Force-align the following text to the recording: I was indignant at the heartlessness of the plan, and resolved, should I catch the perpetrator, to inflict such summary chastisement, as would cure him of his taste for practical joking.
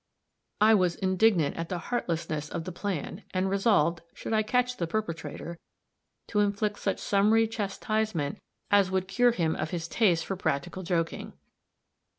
I 0.59 0.73
was 0.73 0.95
indignant 0.95 1.57
at 1.57 1.69
the 1.69 1.77
heartlessness 1.77 2.49
of 2.49 2.63
the 2.63 2.71
plan, 2.71 3.21
and 3.35 3.47
resolved, 3.51 4.01
should 4.15 4.33
I 4.33 4.41
catch 4.41 4.77
the 4.77 4.87
perpetrator, 4.87 5.59
to 6.29 6.39
inflict 6.39 6.79
such 6.79 6.97
summary 6.97 7.47
chastisement, 7.47 8.39
as 8.71 8.89
would 8.89 9.07
cure 9.07 9.29
him 9.31 9.55
of 9.55 9.69
his 9.69 9.87
taste 9.87 10.25
for 10.25 10.35
practical 10.35 10.81
joking. 10.81 11.33